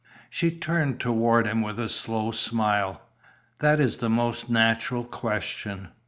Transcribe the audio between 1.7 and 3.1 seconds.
a slow smile.